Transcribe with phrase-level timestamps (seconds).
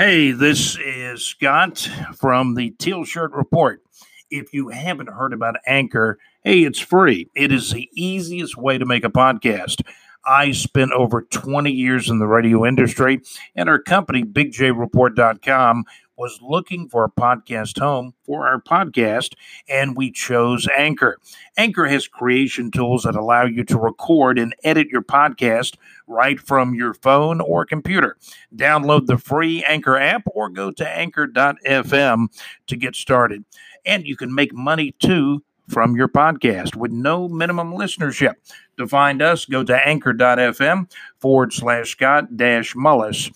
[0.00, 1.86] Hey, this is Scott
[2.16, 3.82] from the Teal Shirt Report.
[4.30, 7.28] If you haven't heard about Anchor, hey, it's free.
[7.36, 9.82] It is the easiest way to make a podcast.
[10.24, 13.20] I spent over 20 years in the radio industry,
[13.54, 15.84] and our company, BigJReport.com,
[16.20, 19.32] was looking for a podcast home for our podcast,
[19.70, 21.18] and we chose Anchor.
[21.56, 25.76] Anchor has creation tools that allow you to record and edit your podcast
[26.06, 28.18] right from your phone or computer.
[28.54, 32.26] Download the free Anchor app or go to anchor.fm
[32.66, 33.46] to get started.
[33.86, 38.34] And you can make money too from your podcast with no minimum listenership.
[38.76, 43.30] To find us, go to anchor.fm forward slash Scott dash Mullis.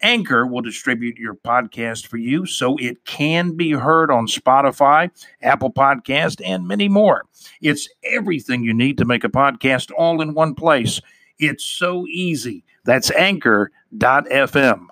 [0.00, 5.10] Anchor will distribute your podcast for you so it can be heard on Spotify,
[5.42, 7.26] Apple Podcast, and many more.
[7.60, 11.00] It's everything you need to make a podcast all in one place.
[11.38, 12.64] It's so easy.
[12.84, 14.86] That's anchor.fm.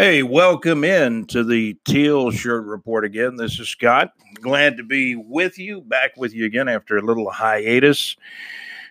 [0.00, 3.34] Hey, welcome in to the Teal Shirt Report again.
[3.34, 4.12] This is Scott.
[4.34, 8.14] Glad to be with you, back with you again after a little hiatus.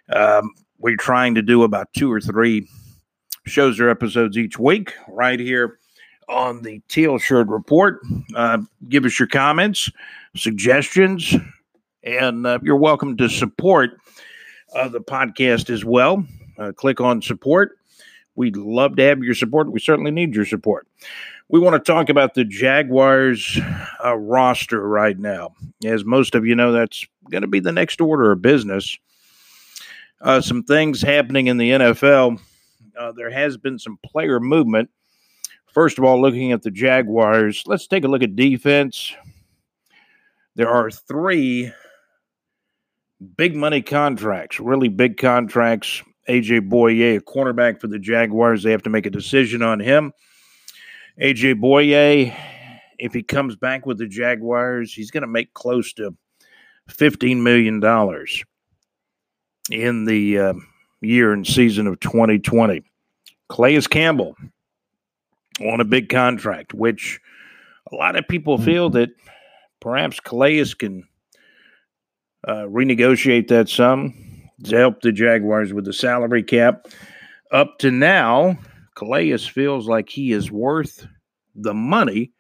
[0.10, 2.68] Um, we're trying to do about two or three
[3.46, 5.80] shows or episodes each week right here
[6.28, 8.02] on the Teal Shirt Report.
[8.36, 9.90] Uh, give us your comments,
[10.36, 11.34] suggestions,
[12.04, 13.92] and uh, you're welcome to support
[14.76, 16.26] uh, the podcast as well.
[16.58, 17.78] Uh, click on support
[18.38, 19.72] We'd love to have your support.
[19.72, 20.88] We certainly need your support.
[21.50, 23.60] We want to talk about the Jaguars
[24.06, 25.56] uh, roster right now.
[25.84, 28.96] As most of you know, that's going to be the next order of business.
[30.22, 32.40] Uh, some things happening in the NFL.
[32.98, 34.92] Uh, there has been some player movement.
[35.74, 39.14] First of all, looking at the Jaguars, let's take a look at defense.
[40.56, 41.72] There are three
[43.36, 48.64] big money contracts, really big contracts AJ Bouye, a cornerback for the Jaguars.
[48.64, 50.12] They have to make a decision on him.
[51.22, 52.36] AJ Bouye,
[53.00, 56.16] if he comes back with the Jaguars, he's going to make close to
[56.90, 57.82] $15 million
[59.72, 60.54] in the uh,
[61.02, 62.84] year and season of 2020.
[63.50, 64.36] Calais Campbell
[65.62, 67.20] on a big contract, which
[67.92, 69.10] a lot of people feel that
[69.80, 71.08] perhaps Calais can
[72.48, 74.27] uh, renegotiate that sum
[74.64, 76.88] to help the Jaguars with the salary cap.
[77.52, 78.58] Up to now,
[78.96, 81.06] Calais feels like he is worth
[81.56, 82.32] the money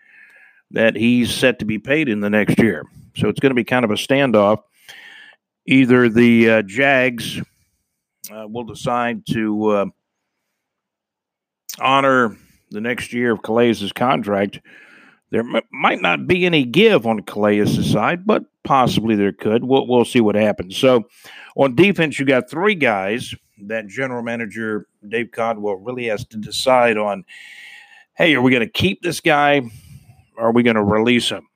[0.72, 2.84] that he's set to be paid in the next year.
[3.16, 4.60] So it's going to be kind of a standoff.
[5.66, 7.40] Either the uh, Jags
[8.32, 9.86] uh, will decide to uh,
[11.80, 12.36] honor
[12.70, 14.60] the next year of Calais' contract.
[15.30, 19.64] There m- might not be any give on Calais' side, but possibly there could.
[19.64, 20.78] We'll, we'll see what happens.
[20.78, 21.08] So
[21.56, 23.34] on defense, you got three guys
[23.64, 27.26] that general manager Dave Caldwell really has to decide on.
[28.16, 29.62] Hey, are we going to keep this guy?
[30.38, 31.48] Or are we going to release him?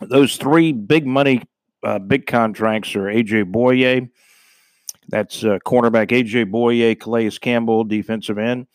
[0.00, 1.42] Those three big money,
[1.82, 4.10] uh, big contracts are AJ Bouye.
[5.08, 8.66] That's uh, cornerback AJ Bouye, Calais Campbell, defensive end,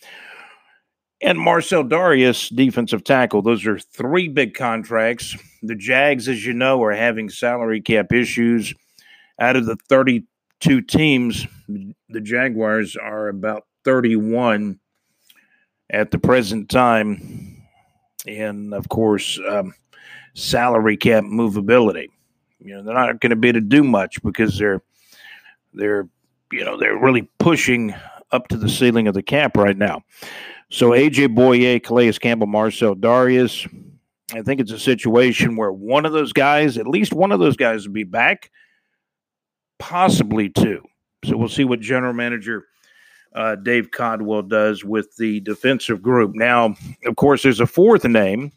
[1.22, 3.42] and Marcell Dareus, defensive tackle.
[3.42, 5.36] Those are three big contracts.
[5.62, 8.74] The Jags, as you know, are having salary cap issues
[9.40, 14.80] out of the 32 teams, the Jaguars are about 31
[15.90, 17.64] at the present time.
[18.28, 19.74] And of course, um,
[20.34, 22.08] salary cap movability.
[22.60, 24.82] You know, they're not going to be able to do much because they're
[25.74, 26.08] they're
[26.52, 27.96] you know they're really pushing
[28.32, 30.04] up to the ceiling of the cap right now.
[30.72, 33.68] So AJ Bouye, Calais Campbell, Marcell Dareus.
[34.34, 37.58] I think it's a situation where one of those guys, at least one of those
[37.58, 38.50] guys, will be back
[39.80, 40.82] possibly two.
[41.26, 42.68] So we'll see what general manager
[43.36, 46.36] uh, Dave Caldwell does with the defensive group.
[46.36, 48.54] Now, of course, there's a fourth name,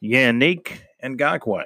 [0.00, 1.64] Yannick Ngakoue,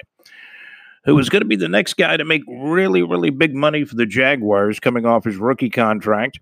[1.05, 3.97] who is going to be the next guy to make really, really big money for
[3.97, 6.41] the Jaguars coming off his rookie contract.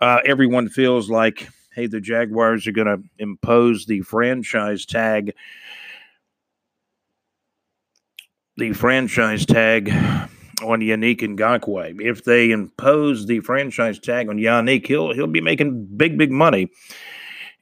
[0.00, 5.34] Uh, everyone feels like, hey, the Jaguars are going to impose the franchise tag.
[8.56, 9.88] The franchise tag
[10.62, 12.00] on Yannick Ngakoue.
[12.00, 16.70] If they impose the franchise tag on Yannick, he'll he'll be making big big money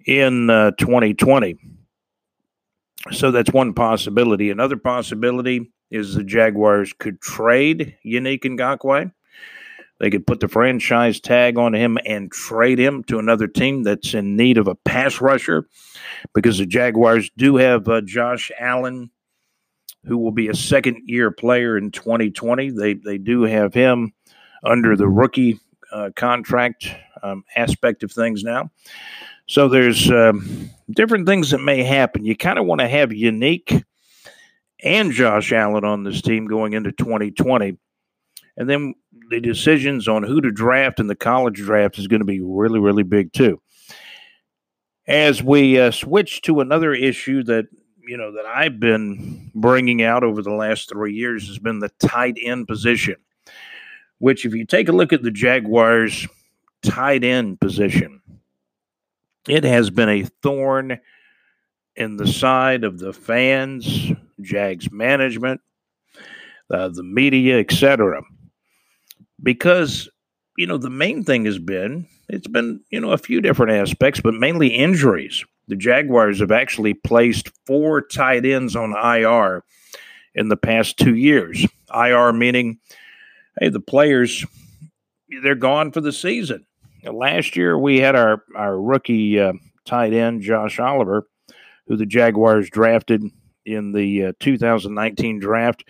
[0.06, 1.56] in uh, 2020.
[3.10, 4.50] So that's one possibility.
[4.50, 9.12] Another possibility is the Jaguars could trade Yannick Ngakoue.
[10.02, 14.14] They could put the franchise tag on him and trade him to another team that's
[14.14, 15.68] in need of a pass rusher
[16.34, 19.12] because the Jaguars do have uh, Josh Allen,
[20.04, 22.70] who will be a second year player in 2020.
[22.70, 24.12] They, they do have him
[24.64, 25.60] under the rookie
[25.92, 26.88] uh, contract
[27.22, 28.72] um, aspect of things now.
[29.46, 32.24] So there's um, different things that may happen.
[32.24, 33.84] You kind of want to have Yannick
[34.82, 37.78] and Josh Allen on this team going into 2020.
[38.56, 38.94] And then
[39.30, 42.80] the decisions on who to draft in the college draft is going to be really,
[42.80, 43.60] really big too.
[45.06, 47.66] As we uh, switch to another issue that
[48.06, 51.90] you know that I've been bringing out over the last three years has been the
[52.00, 53.16] tight end position.
[54.18, 56.28] Which, if you take a look at the Jaguars'
[56.82, 58.20] tight end position,
[59.48, 61.00] it has been a thorn
[61.96, 65.60] in the side of the fans, Jags management,
[66.70, 68.22] uh, the media, etc.
[69.42, 70.08] Because
[70.56, 74.20] you know the main thing has been it's been you know a few different aspects,
[74.20, 75.44] but mainly injuries.
[75.68, 79.64] The Jaguars have actually placed four tight ends on IR
[80.34, 81.66] in the past two years.
[81.94, 82.78] IR meaning,
[83.60, 84.44] hey, the players
[85.42, 86.66] they're gone for the season.
[87.04, 89.54] Last year we had our our rookie uh,
[89.84, 91.26] tight end Josh Oliver,
[91.86, 93.24] who the Jaguars drafted
[93.64, 95.84] in the uh, 2019 draft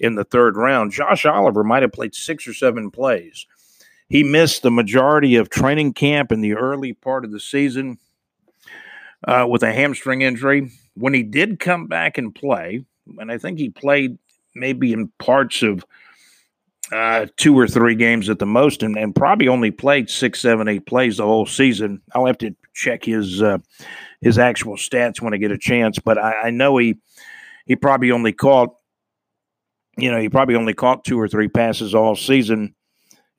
[0.00, 0.92] in the third round.
[0.92, 3.46] Josh Oliver might have played six or seven plays.
[4.08, 7.98] He missed the majority of training camp in the early part of the season
[9.26, 10.70] uh, with a hamstring injury.
[10.94, 12.84] When he did come back and play,
[13.18, 14.18] and I think he played
[14.54, 15.84] maybe in parts of
[16.90, 20.68] uh, two or three games at the most, and, and, probably only played six, seven,
[20.68, 22.00] eight plays the whole season.
[22.14, 23.58] I'll have to check his uh,
[24.22, 26.96] his actual stats when I get a chance, but I, I know he
[27.66, 28.74] he probably only caught
[29.98, 32.74] you know he probably only caught two or three passes all season,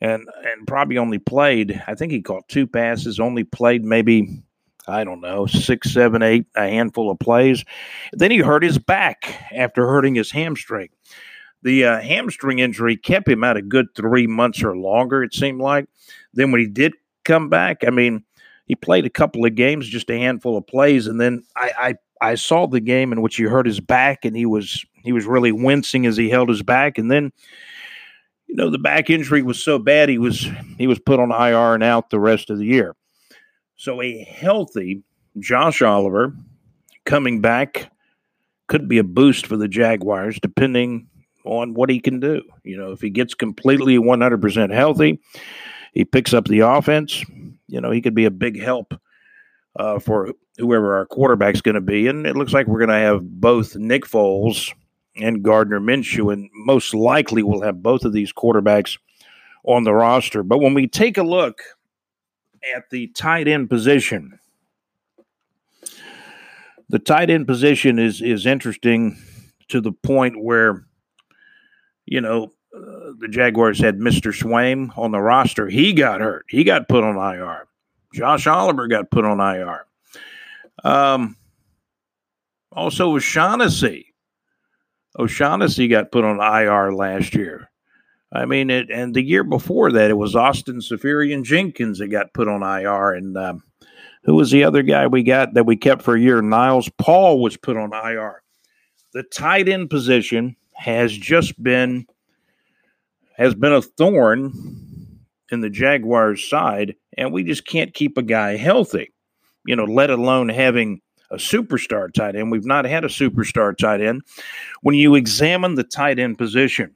[0.01, 1.81] and and probably only played.
[1.88, 4.41] I think he caught two passes, only played maybe
[4.88, 7.63] I don't know, six, seven, eight, a handful of plays.
[8.13, 10.89] Then he hurt his back after hurting his hamstring.
[11.61, 15.61] The uh, hamstring injury kept him out a good three months or longer, it seemed
[15.61, 15.88] like.
[16.33, 16.94] Then when he did
[17.25, 18.23] come back, I mean,
[18.65, 21.95] he played a couple of games, just a handful of plays, and then I, I
[22.21, 25.25] I saw the game in which he hurt his back, and he was he was
[25.25, 27.31] really wincing as he held his back, and then
[28.48, 31.75] you know the back injury was so bad he was he was put on IR
[31.75, 32.95] and out the rest of the year.
[33.75, 35.04] So a healthy
[35.39, 36.33] Josh Oliver
[37.06, 37.92] coming back
[38.68, 41.07] could be a boost for the Jaguars, depending
[41.45, 42.42] on what he can do.
[42.63, 45.19] You know, if he gets completely 100% healthy,
[45.94, 47.24] he picks up the offense,
[47.68, 48.94] you know, he could be a big help
[49.80, 52.08] uh, for whoever our quarterback's going to be.
[52.08, 54.72] And it looks like we're going to have both Nick Foles
[55.16, 58.98] and Gardner Minshew, and most likely we'll have both of these quarterbacks
[59.64, 60.44] on the roster.
[60.44, 61.62] But when we take a look
[62.76, 64.38] at the tight end position,
[66.90, 69.18] the tight end position is is interesting
[69.70, 70.86] to the point where,
[72.06, 74.34] you know, uh, the Jaguars had Mr.
[74.34, 75.70] Swaim on the roster.
[75.70, 76.46] He got hurt.
[76.50, 77.69] He got put on IR.
[78.13, 79.85] Josh Oliver got put on IR.
[80.83, 81.35] Um,
[82.71, 84.13] also, O'Shaughnessy.
[85.17, 87.69] O'Shaughnessy got put on IR last year.
[88.31, 92.47] I mean, it, and the year before that, it was Austin Seferian-Jenkins that got put
[92.47, 93.13] on IR.
[93.13, 93.63] And um,
[94.23, 96.41] who was the other guy we got that we kept for a year?
[96.41, 98.44] Niles Paul was put on IR.
[99.13, 102.06] The tight end position has just been
[103.35, 104.54] has been a thorn
[105.51, 109.11] in the Jaguars' side, and we just can't keep a guy healthy,
[109.66, 112.49] you know, let alone having a superstar tight end.
[112.49, 114.21] We've not had a superstar tight end.
[114.81, 116.95] When you examine the tight end position,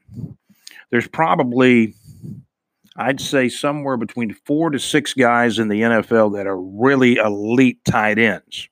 [0.89, 1.94] there's probably,
[2.96, 7.84] I'd say, somewhere between four to six guys in the NFL that are really elite
[7.84, 8.70] tight ends.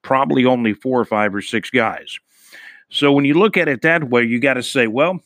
[0.00, 2.18] Probably only four or five or six guys.
[2.88, 5.20] So when you look at it that way, you got to say, well,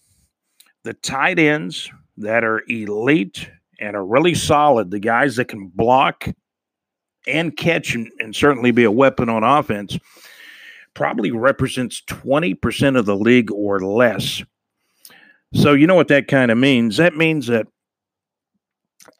[0.83, 3.49] the tight ends that are elite
[3.83, 6.29] and are really solid, the guys that can block
[7.27, 9.99] and catch and, and certainly be a weapon on offense,
[10.95, 14.43] probably represents 20% of the league or less.
[15.53, 16.97] So, you know what that kind of means?
[16.97, 17.67] That means that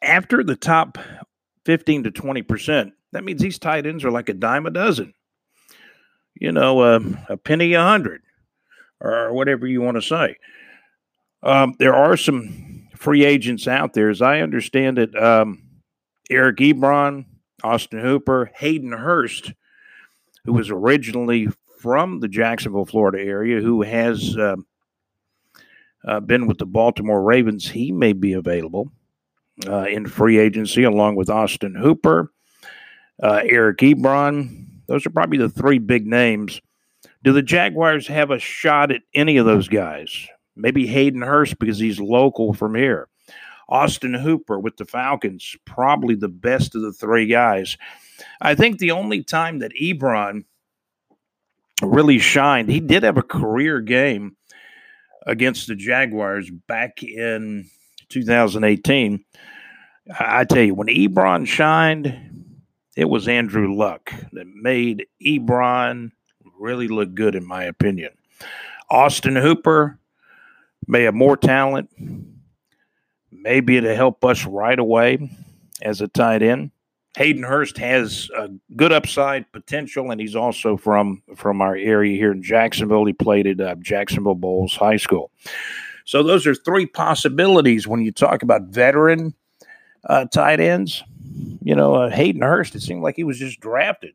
[0.01, 0.97] after the top
[1.65, 5.13] 15 to 20%, that means these tight ends are like a dime a dozen.
[6.35, 8.21] You know, uh, a penny a hundred,
[8.99, 10.37] or whatever you want to say.
[11.43, 12.72] Um, there are some
[13.03, 15.15] free agents out there, as I understand it.
[15.21, 15.61] Um,
[16.29, 17.25] Eric Ebron,
[17.61, 19.51] Austin Hooper, Hayden Hurst,
[20.45, 24.55] who was originally from the Jacksonville, Florida area, who has uh,
[26.07, 27.69] uh, been with the Baltimore Ravens.
[27.69, 28.89] He may be available
[29.67, 32.31] uh, in free agency along with Austin Hooper,
[33.21, 34.65] uh, Eric Ebron.
[34.87, 36.61] Those are probably the three big names.
[37.23, 40.27] Do the Jaguars have a shot at any of those guys?
[40.55, 43.07] Maybe Hayden Hurst because he's local from here.
[43.69, 47.77] Austin Hooper with the Falcons, probably the best of the three guys.
[48.41, 50.43] I think the only time that Ebron
[51.81, 54.35] really shined, he did have a career game
[55.25, 57.69] against the Jaguars back in
[58.09, 59.23] 2018.
[60.19, 62.59] I tell you, when Ebron shined,
[62.95, 66.11] it was Andrew Luck that made Ebron
[66.59, 68.11] really look good, in my opinion.
[68.89, 69.99] Austin Hooper
[70.87, 71.89] may have more talent,
[73.31, 75.29] maybe to help us right away
[75.81, 76.71] as a tight end.
[77.15, 82.31] Hayden Hurst has a good upside potential, and he's also from from our area here
[82.31, 83.05] in Jacksonville.
[83.05, 85.29] He played at uh, Jacksonville Bolles High School.
[86.05, 89.35] So those are three possibilities when you talk about veteran
[90.05, 91.03] uh, tight ends.
[91.61, 92.75] You know, uh, Hayden Hurst.
[92.75, 94.13] It seemed like he was just drafted.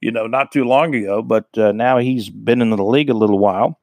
[0.00, 3.14] You know, not too long ago, but uh, now he's been in the league a
[3.14, 3.80] little while.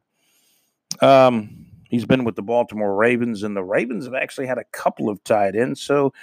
[1.01, 5.09] Um, he's been with the Baltimore Ravens, and the Ravens have actually had a couple
[5.09, 5.81] of tight ends.
[5.81, 6.13] So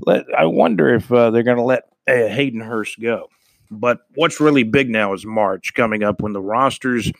[0.00, 3.28] let, I wonder if uh, they're going to let uh, Hayden Hurst go.
[3.70, 7.10] But what's really big now is March coming up when the rosters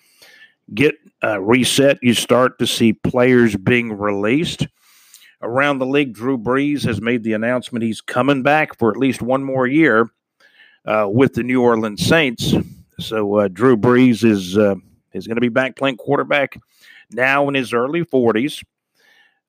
[0.75, 1.99] get uh, reset.
[2.03, 4.67] You start to see players being released.
[5.41, 9.23] Around the league, Drew Brees has made the announcement he's coming back for at least
[9.23, 10.11] one more year
[10.85, 12.55] uh, with the New Orleans Saints.
[13.01, 14.77] So uh, Drew Brees is uh,
[15.13, 16.59] is going to be back playing quarterback
[17.15, 18.63] now in his early 40s.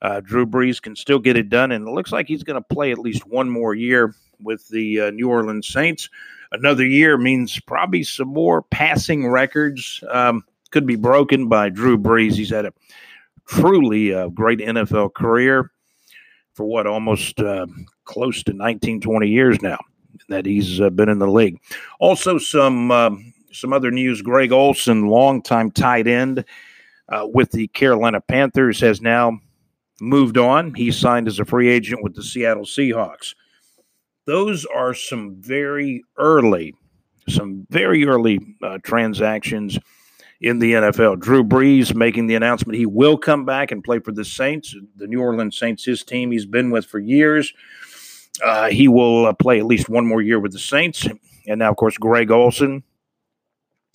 [0.01, 2.73] Uh, Drew Brees can still get it done, and it looks like he's going to
[2.75, 6.09] play at least one more year with the uh, New Orleans Saints.
[6.51, 12.33] Another year means probably some more passing records um, could be broken by Drew Brees.
[12.33, 12.73] He's had a
[13.47, 15.71] truly uh, great NFL career
[16.53, 17.65] for what almost uh,
[18.03, 19.79] close to 19, 20 years now
[20.29, 21.59] that he's uh, been in the league.
[21.99, 26.45] Also, some um, some other news: Greg Olsen, longtime tight end
[27.09, 29.39] uh, with the Carolina Panthers, has now
[30.01, 30.73] moved on.
[30.73, 33.35] He signed as a free agent with the Seattle Seahawks.
[34.25, 36.75] Those are some very early,
[37.27, 39.77] some very early uh, transactions
[40.39, 41.19] in the NFL.
[41.19, 45.07] Drew Brees making the announcement he will come back and play for the Saints, the
[45.07, 47.53] New Orleans Saints, his team he's been with for years.
[48.43, 51.07] Uh, he will uh, play at least one more year with the Saints.
[51.47, 52.83] And now, of course, Greg Olsen.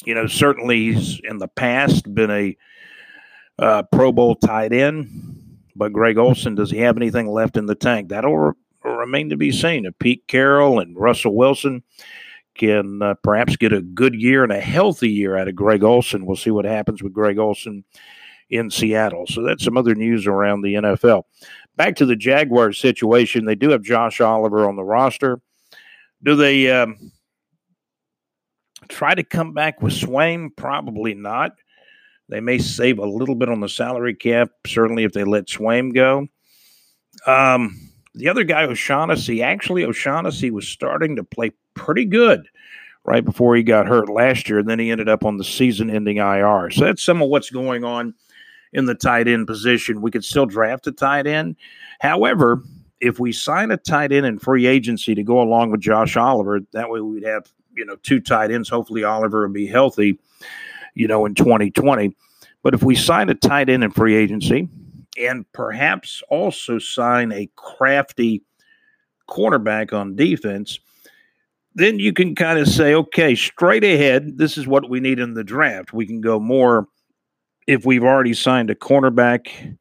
[0.05, 2.57] You know, certainly he's in the past been a
[3.59, 5.39] uh, Pro Bowl tight end
[5.79, 8.09] but Greg Olsen, does he have anything left in the tank?
[8.09, 9.87] That'll re- remain to be seen.
[9.87, 11.85] If Pete Carroll and Russell Wilson
[12.57, 16.27] can uh, perhaps get a good year and a healthy year out of Greg Olsen,
[16.27, 17.85] we'll see what happens with Greg Olsen
[18.51, 19.27] in Seattle.
[19.29, 21.23] So that's some other news around the NFL.
[21.77, 25.41] Back to the Jaguars situation, they do have Josh Oliver on the roster.
[26.25, 27.13] Do they um,
[28.89, 30.49] try to come back with Swaim?
[30.57, 31.53] Probably not.
[32.29, 35.95] They may save a little bit on the salary cap, certainly if they let Swaim
[35.95, 36.29] go.
[37.27, 37.79] Um,
[38.15, 42.49] the other guy, O'Shaughnessy, actually, O'Shaughnessy was starting to play pretty good
[43.05, 44.59] right before he got hurt last year.
[44.59, 46.71] And then he ended up on the season ending IR.
[46.71, 48.15] So that's some of what's going on
[48.73, 50.03] in the tight end position.
[50.03, 51.57] We could still draft a tight end.
[52.01, 52.63] However,
[53.01, 56.61] if we sign a tight end in free agency to go along with Josh Oliver,
[56.73, 58.69] that way we'd have, you know, two tight ends.
[58.69, 60.19] Hopefully Oliver will be healthy
[60.99, 62.15] you know, in 2020.
[62.63, 64.69] But if we sign a tight end in free agency
[65.19, 68.43] and perhaps also sign a crafty
[69.31, 70.81] cornerback on defense,
[71.75, 75.35] then you can kind of say, okay, straight ahead, this is what we need in
[75.35, 75.93] the draft.
[75.93, 76.89] We can go more
[77.69, 79.77] if we've already signed a cornerback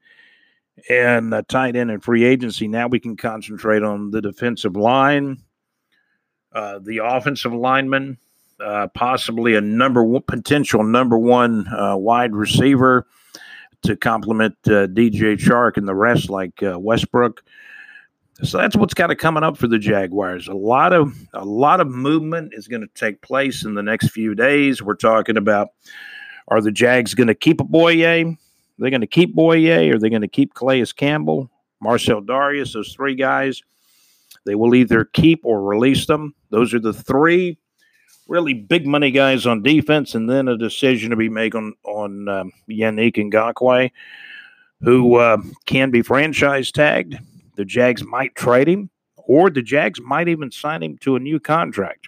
[0.87, 2.67] and a tight end in free agency.
[2.67, 5.41] Now we can concentrate on the defensive line,
[6.53, 8.19] uh, the offensive lineman,
[8.63, 13.07] uh, possibly a number one, potential number one uh, wide receiver
[13.83, 17.43] to complement uh, DJ Chark and the rest, like uh, Westbrook.
[18.43, 20.47] So that's what's kind of coming up for the Jaguars.
[20.47, 24.09] A lot of a lot of movement is going to take place in the next
[24.09, 24.81] few days.
[24.81, 25.69] We're talking about
[26.49, 28.37] are the Jags going to keep a Bouye?
[28.77, 29.93] They're going to keep Bouye.
[29.93, 31.49] Are they going to keep Calais Campbell,
[31.81, 32.73] Marcell Dareus?
[32.73, 33.61] Those three guys.
[34.45, 36.33] They will either keep or release them.
[36.51, 37.57] Those are the three
[38.27, 42.27] really big money guys on defense, and then a decision to be made on on
[42.27, 43.91] um, Yannick Ngakoue,
[44.81, 47.15] who uh, can be franchise tagged.
[47.55, 51.39] The Jags might trade him, or the Jags might even sign him to a new
[51.39, 52.07] contract.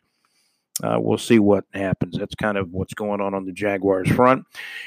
[0.83, 2.17] uh, we'll see what happens.
[2.17, 4.45] That's kind of what's going on on the Jaguars front.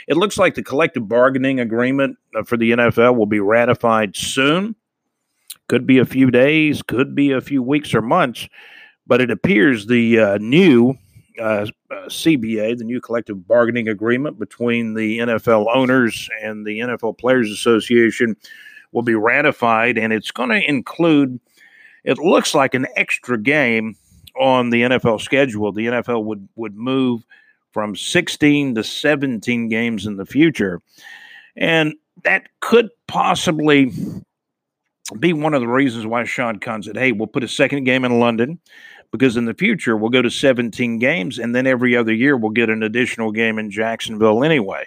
[0.08, 4.74] It looks like the collective bargaining agreement uh, for the NFL will be ratified soon.
[5.68, 8.48] Could be a few days, could be a few weeks or months,
[9.06, 10.96] but it appears the uh, new
[11.38, 17.18] uh, uh CBA, the new collective bargaining agreement between the NFL owners and the NFL
[17.18, 18.36] Players Association,
[18.92, 21.40] will be ratified, and it's going to include.
[22.04, 23.96] It looks like an extra game
[24.38, 27.24] on the NFL schedule, the NFL would would move
[27.72, 30.80] from 16 to 17 games in the future.
[31.56, 33.92] And that could possibly
[35.18, 38.04] be one of the reasons why Shad Khan said, hey, we'll put a second game
[38.04, 38.58] in London
[39.12, 42.50] because in the future we'll go to 17 games and then every other year we'll
[42.50, 44.84] get an additional game in Jacksonville anyway.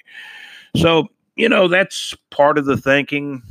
[0.76, 3.42] So, you know, that's part of the thinking.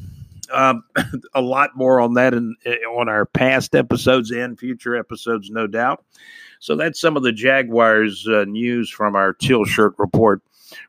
[0.52, 0.84] Um,
[1.34, 5.66] a lot more on that in, eh, on our past episodes and future episodes, no
[5.66, 6.04] doubt.
[6.58, 10.42] So that's some of the Jaguars uh, news from our Teal Shirt Report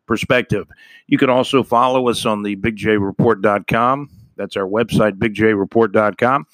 [0.05, 0.67] perspective.
[1.07, 4.09] You can also follow us on the bigjreport.com.
[4.35, 6.47] That's our website, bigjreport.com.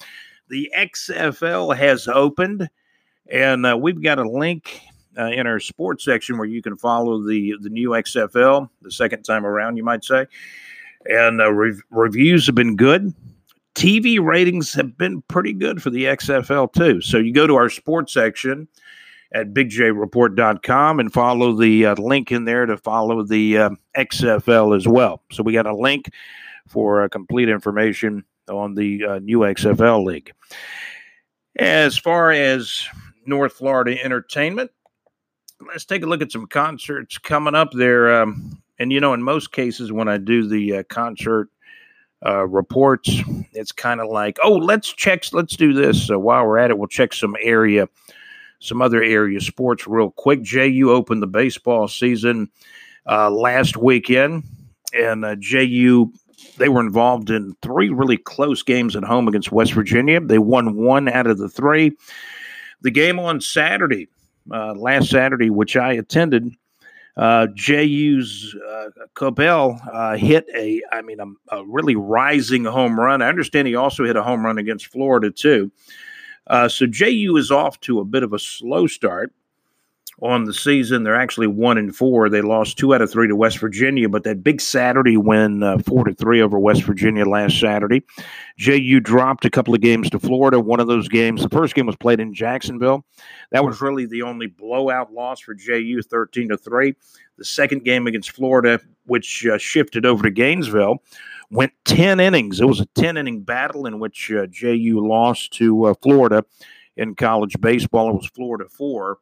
[0.48, 2.68] The XFL has opened,
[3.32, 4.80] and uh, we've got a link
[5.18, 9.24] uh, in our sports section where you can follow the the new XFL the second
[9.24, 10.26] time around, you might say
[11.06, 13.14] and uh, re- reviews have been good.
[13.74, 17.00] TV ratings have been pretty good for the XFL too.
[17.00, 18.68] So you go to our sports section
[19.34, 24.86] at bigjreport.com and follow the uh, link in there to follow the uh, XFL as
[24.86, 25.22] well.
[25.30, 26.10] So we got a link
[26.68, 30.32] for uh, complete information on the uh, new XFL league.
[31.56, 32.86] As far as
[33.26, 34.70] North Florida entertainment,
[35.66, 38.22] let's take a look at some concerts coming up there.
[38.22, 41.48] Um, and you know, in most cases, when I do the uh, concert
[42.24, 43.10] uh, reports,
[43.52, 46.06] it's kind of like, oh, let's check, let's do this.
[46.06, 47.88] So while we're at it, we'll check some area,
[48.60, 50.42] some other area sports real quick.
[50.42, 52.50] JU opened the baseball season
[53.08, 54.44] uh, last weekend,
[54.94, 56.12] and uh, JU
[56.58, 60.20] they were involved in three really close games at home against West Virginia.
[60.20, 61.92] They won one out of the three.
[62.82, 64.08] The game on Saturday,
[64.50, 66.52] uh, last Saturday, which I attended,
[67.16, 73.20] uh, JU's uh, Coppell uh, hit a, I mean, a, a, really rising home run.
[73.20, 75.70] I understand he also hit a home run against Florida too.
[76.46, 79.32] Uh, so JU is off to a bit of a slow start
[80.22, 81.02] on the season.
[81.02, 82.28] They're actually one and four.
[82.28, 85.78] They lost two out of three to West Virginia, but that big Saturday win, uh,
[85.78, 88.02] four to three over West Virginia last Saturday.
[88.56, 90.60] JU dropped a couple of games to Florida.
[90.60, 93.04] One of those games, the first game was played in Jacksonville.
[93.50, 96.94] That was really the only blowout loss for JU, thirteen to three.
[97.36, 101.02] The second game against Florida, which uh, shifted over to Gainesville,
[101.50, 102.60] went ten innings.
[102.60, 106.44] It was a ten inning battle in which uh, JU lost to uh, Florida
[106.96, 108.10] in college baseball.
[108.10, 109.18] It was Florida four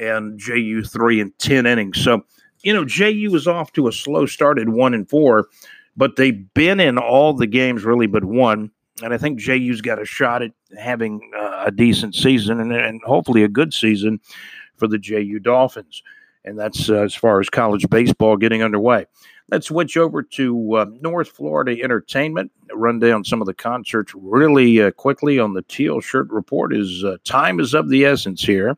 [0.00, 2.02] and JU three and ten innings.
[2.02, 2.24] So,
[2.62, 5.48] you know, JU was off to a slow start at one and four,
[5.96, 8.70] but they've been in all the games really but one.
[9.02, 13.00] And I think JU's got a shot at having uh, a decent season and, and,
[13.02, 14.20] hopefully a good season
[14.76, 16.02] for the JU Dolphins.
[16.44, 19.06] And that's uh, as far as college baseball getting underway.
[19.50, 22.52] Let's switch over to uh, North Florida Entertainment.
[22.72, 26.74] Run down some of the concerts really uh, quickly on the Teal Shirt Report.
[26.74, 28.76] Is uh, time is of the essence here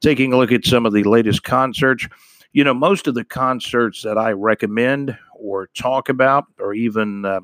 [0.00, 2.06] taking a look at some of the latest concerts.
[2.52, 7.40] You know, most of the concerts that I recommend or talk about or even uh,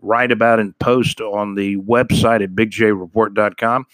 [0.00, 3.86] write about and post on the website at bigjreport.com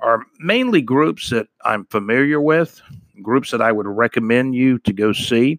[0.00, 2.80] are mainly groups that I'm familiar with,
[3.22, 5.58] groups that I would recommend you to go see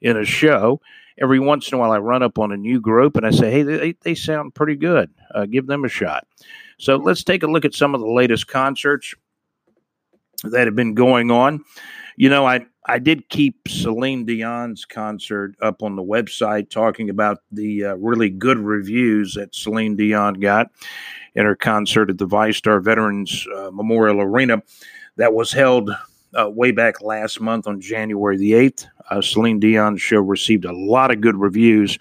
[0.00, 0.80] in a show.
[1.18, 3.50] Every once in a while, I run up on a new group and I say,
[3.50, 5.10] hey, they, they sound pretty good.
[5.34, 6.26] Uh, give them a shot.
[6.78, 9.14] So let's take a look at some of the latest concerts
[10.44, 11.64] that have been going on.
[12.16, 17.38] You know, I I did keep Celine Dion's concert up on the website, talking about
[17.52, 20.70] the uh, really good reviews that Celine Dion got
[21.34, 24.62] in her concert at the VyStar Veterans uh, Memorial Arena
[25.16, 25.90] that was held
[26.38, 28.86] uh, way back last month on January the 8th.
[29.10, 31.98] Uh, Celine Dion's show received a lot of good reviews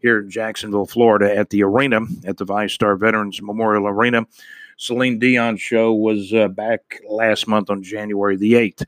[0.00, 4.26] here in Jacksonville, Florida at the arena, at the VyStar Veterans Memorial Arena.
[4.76, 8.84] Celine Dion show was uh, back last month on January the 8th.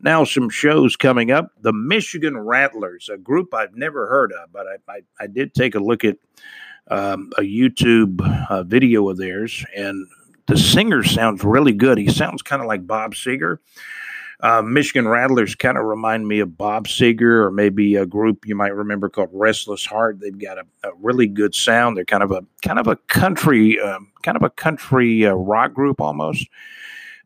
[0.00, 1.52] Now, some shows coming up.
[1.60, 5.74] The Michigan Rattlers, a group I've never heard of, but I, I, I did take
[5.74, 6.16] a look at
[6.90, 10.06] um, a YouTube uh, video of theirs, and
[10.46, 11.98] the singer sounds really good.
[11.98, 13.58] He sounds kind of like Bob Seger.
[14.40, 18.54] Uh, Michigan Rattlers kind of remind me of Bob Seger or maybe a group you
[18.54, 20.20] might remember called Restless Heart.
[20.20, 21.96] They've got a, a really good sound.
[21.96, 25.74] They're kind of a kind of a country um, kind of a country uh, rock
[25.74, 26.46] group almost.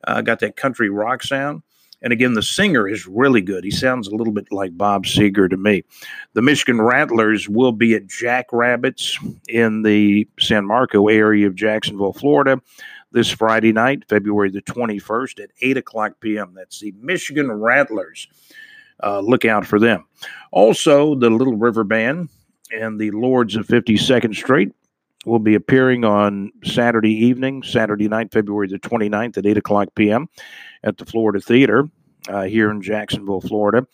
[0.04, 1.62] Uh, got that country rock sound.
[2.02, 3.62] And again, the singer is really good.
[3.62, 5.84] He sounds a little bit like Bob Seger to me.
[6.32, 12.60] The Michigan Rattlers will be at Jackrabbits in the San Marco area of Jacksonville, Florida,
[13.12, 16.54] this Friday night, February the 21st at 8 o'clock p.m.
[16.54, 18.26] That's the Michigan Rattlers.
[19.02, 20.04] Uh, look out for them.
[20.50, 22.28] Also, the Little River Band
[22.72, 24.72] and the Lords of 52nd Street
[25.24, 30.28] will be appearing on Saturday evening, Saturday night, February the 29th at 8 o'clock p.m.
[30.82, 31.88] at the Florida Theater
[32.28, 33.86] uh, here in Jacksonville, Florida.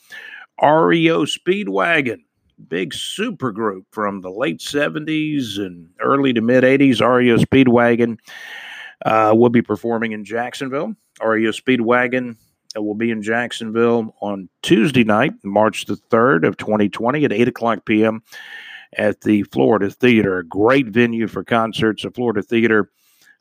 [0.61, 2.23] REO Speedwagon,
[2.69, 7.01] big super group from the late 70s and early to mid 80s.
[7.01, 8.19] REO Speedwagon
[9.05, 10.95] uh, will be performing in Jacksonville.
[11.23, 12.37] REO Speedwagon
[12.77, 17.49] uh, will be in Jacksonville on Tuesday night, March the 3rd of 2020 at 8
[17.49, 18.23] o'clock p.m
[18.97, 20.39] at the Florida Theater.
[20.39, 22.91] A great venue for concerts, the Florida Theater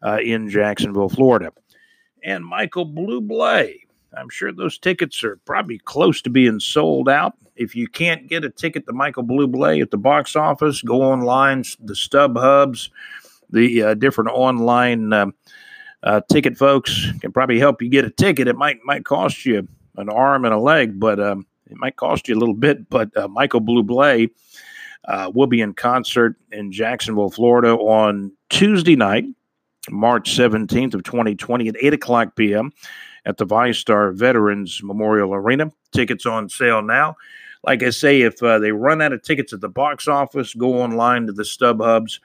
[0.06, 1.52] uh, in Jacksonville, Florida.
[2.24, 3.76] And Michael Bublé.
[4.18, 7.34] I'm sure those tickets are probably close to being sold out.
[7.56, 11.64] If you can't get a ticket to Michael Bublé at the box office, go online,
[11.80, 12.90] the StubHubs,
[13.50, 15.28] the uh, different online uh,
[16.04, 18.48] uh, ticket folks can probably help you get a ticket.
[18.48, 22.28] It might might cost you an arm and a leg, but um, it might cost
[22.28, 22.90] you a little bit.
[22.90, 24.30] But uh, Michael Bublé
[25.06, 29.26] uh, will be in concert in Jacksonville, Florida on Tuesday night,
[29.90, 32.72] March 17th of 2020 at 8 o'clock p.m.
[33.26, 35.72] at the VyStar Veterans Memorial Arena.
[35.92, 37.16] Tickets on sale now.
[37.64, 40.82] Like I say, if uh, they run out of tickets at the box office, go
[40.82, 42.20] online to the StubHubs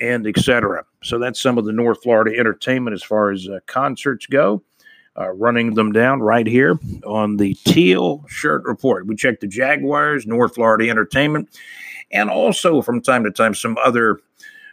[0.00, 0.84] and etc.
[1.02, 4.62] So that's some of the North Florida entertainment as far as uh, concerts go.
[5.18, 9.06] Uh, running them down right here on the Teal Shirt Report.
[9.06, 11.48] We check the Jaguars, North Florida Entertainment,
[12.12, 14.20] and also from time to time some other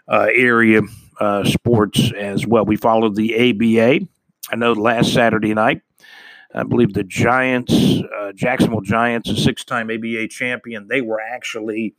[0.07, 0.81] uh, area
[1.19, 2.65] uh, sports as well.
[2.65, 4.07] We followed the ABA.
[4.49, 5.81] I know last Saturday night,
[6.53, 11.95] I believe the Giants, uh, Jacksonville Giants, a six-time ABA champion, they were actually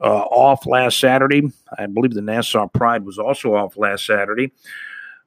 [0.00, 1.42] uh, off last Saturday.
[1.78, 4.52] I believe the Nassau Pride was also off last Saturday.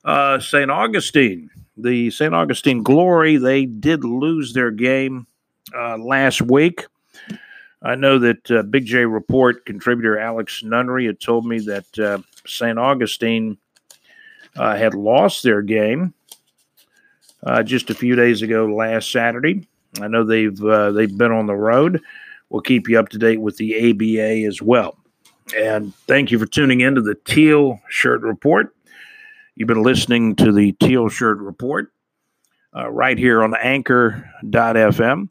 [0.04, 0.70] Uh, St.
[0.70, 2.34] Augustine, the St.
[2.34, 5.28] Augustine Glory, they did lose their game
[5.76, 6.86] uh, last week.
[7.82, 12.20] I know that uh, Big J Report contributor Alex Nunnery had told me that uh,
[12.46, 12.78] St.
[12.80, 13.58] Augustine
[14.56, 16.14] uh, had lost their game
[17.66, 19.68] just a few days ago last Saturday.
[20.02, 22.02] I know they've they've been on the road.
[22.54, 24.96] We'll keep you up to date with the ABA as well.
[25.58, 28.76] And thank you for tuning in to the Teal Shirt Report.
[29.56, 31.92] You've been listening to the Teal Shirt Report
[32.76, 35.30] uh, right here on Anchor.fm.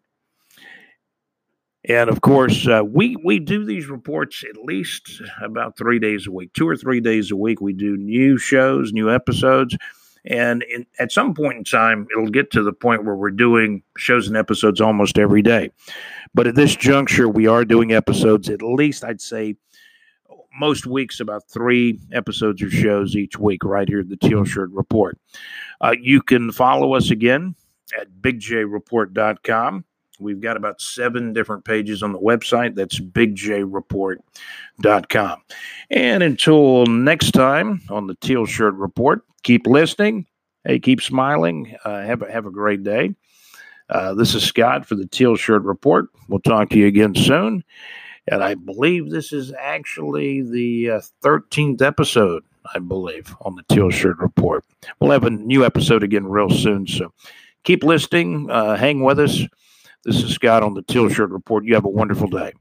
[1.89, 6.33] And of course, uh, we we do these reports at least about three days a
[6.33, 7.61] week, two or three days a week.
[7.61, 9.77] We do new shows, new episodes,
[10.25, 13.83] and in, at some point in time, it'll get to the point where we're doing
[13.97, 15.71] shows and episodes almost every day.
[16.35, 19.57] But at this juncture, we are doing episodes at least, I'd say,
[20.59, 24.71] most weeks about three episodes or shows each week, right here at the Teal Shirt
[24.71, 25.19] Report.
[25.81, 27.55] Uh, you can follow us again
[27.99, 29.85] at bigjreport.com.
[30.23, 32.75] We've got about seven different pages on the website.
[32.75, 35.43] That's bigjreport.com.
[35.91, 40.27] And until next time on the Teal Shirt Report, keep listening.
[40.65, 41.77] Hey, keep smiling.
[41.85, 43.15] Uh, have, a, have a great day.
[43.91, 46.09] Uh, this is Scott for the Teal Shirt Report.
[46.29, 47.65] We'll talk to you again soon.
[48.29, 53.91] And I believe this is actually the uh, 13th episode, I believe, on the Teal
[53.91, 54.65] Shirt Report.
[55.01, 56.87] We'll have a new episode again real soon.
[56.87, 57.13] So
[57.65, 59.43] keep listening, uh, hang with us.
[60.05, 61.65] This is Scott on the Teal Shirt Report.
[61.65, 62.53] You have a wonderful day.